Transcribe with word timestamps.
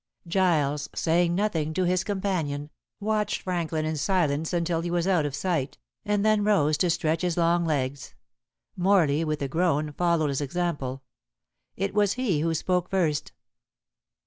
Giles, 0.27 0.89
saying 0.95 1.35
nothing 1.35 1.75
to 1.75 1.83
his 1.83 2.03
companion, 2.03 2.71
watched 2.99 3.43
Franklin 3.43 3.85
in 3.85 3.97
silence 3.97 4.51
until 4.51 4.81
he 4.81 4.89
was 4.89 5.05
out 5.07 5.27
of 5.27 5.35
sight, 5.35 5.77
and 6.03 6.25
then 6.25 6.43
rose 6.43 6.75
to 6.79 6.89
stretch 6.89 7.21
his 7.21 7.37
long 7.37 7.65
legs, 7.65 8.15
Morley, 8.75 9.23
with 9.23 9.43
a 9.43 9.47
groan, 9.47 9.91
followed 9.93 10.29
his 10.29 10.41
example. 10.41 11.03
It 11.77 11.93
was 11.93 12.13
he 12.13 12.39
who 12.39 12.55
spoke 12.55 12.89
first. 12.89 13.31